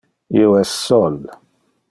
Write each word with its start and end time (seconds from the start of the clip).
Io 0.39 0.55
es 0.61 0.71
sol. 0.87 1.21